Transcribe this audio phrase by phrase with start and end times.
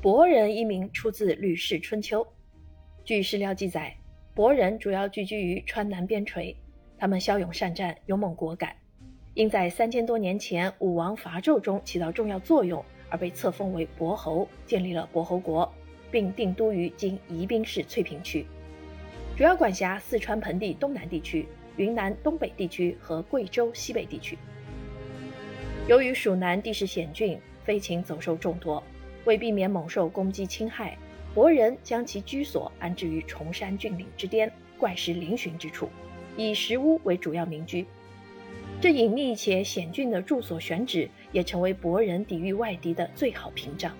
[0.00, 2.22] 博人一名出自《吕氏春秋》。
[3.04, 3.96] 据史料记载，
[4.32, 6.54] 博人主要聚居于川南边陲，
[6.96, 8.76] 他们骁勇善战，勇猛果敢，
[9.34, 15.68] 因在三千多年前武王伐纣中起到重要作用，而被册封为伯侯，建立了伯侯国，
[16.12, 18.46] 并定都于今宜宾市翠屏区，
[19.36, 21.44] 主要管辖四川盆地东南地区、
[21.76, 24.38] 云南东北地区和贵州西北地区。
[25.88, 28.80] 由于蜀南地势险峻，飞禽走兽众多。
[29.28, 30.96] 为避免猛兽攻击侵害，
[31.34, 35.90] 博人将其居所安置于崇山峻岭之巅、怪石嶙峋之处，
[36.34, 37.86] 以石屋为主要民居。
[38.80, 43.92] 这隐秘且险峻的住所选址，也成为博人抵御外敌的最好屏障。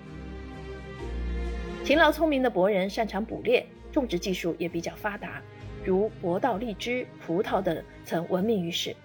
[1.83, 5.43] 勤劳聪明的博人擅长捕猎，种植技术也比较发达，
[5.85, 8.95] 如博稻、荔枝、葡萄等曾闻名于世。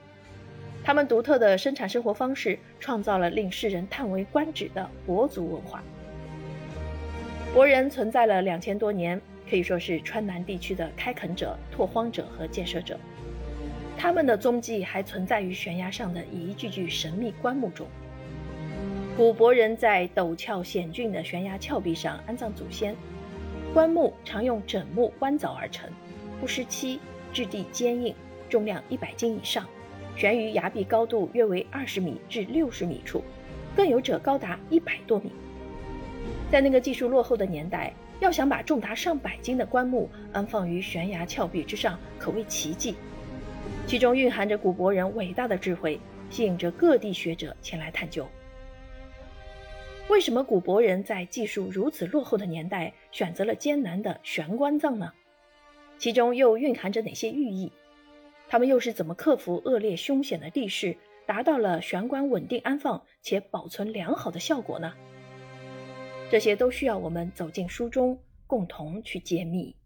[0.82, 5.84] 他们独特的生产生活方式，创造了令世人叹为观止的博族文化。
[7.54, 12.98] 博人存在了两千多年，可以说是川南地区的开垦者、拓荒者和建设者。
[13.96, 17.86] 他们的踪迹还存在于悬崖上的一具具神秘棺木中。
[19.16, 22.96] 古博人在陡峭险峻的悬崖峭壁上安葬祖先，
[23.72, 25.88] 棺木常用枕木弯凿而成，
[26.40, 26.98] 不失漆，
[27.32, 28.12] 质地坚硬，
[28.48, 29.64] 重量一百斤以上，
[30.16, 33.22] 悬于崖壁高度约为二十米至六十米处，
[33.76, 35.30] 更有者高达一百多米。
[36.50, 42.94] 在那个技术落后的年代，要想把重达上百斤的棺木安放于悬崖峭壁之上，可谓奇迹。
[43.86, 48.26] 其中蕴含着古博人伟大的智慧，吸引着各地学者前来探究。
[50.08, 55.12] 为什么古博人在技术如此落后的年代选择了艰难的悬棺葬呢？
[55.98, 57.72] 其中又蕴含着哪些寓意？
[58.48, 64.92] 他们又是怎么克服恶劣凶险的地势，达到了悬棺稳定安放且保存良好的效果呢？
[66.30, 69.76] 这些都需要我们走进书中，共同去揭秘。